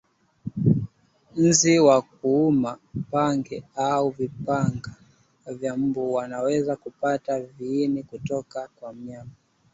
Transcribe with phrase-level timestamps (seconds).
[1.45, 2.71] Nzi wa kuuma
[3.11, 3.57] pange
[3.87, 4.95] au vipanga
[5.61, 9.31] na mbu wanaweza kupata viini kutoka kwa mnyama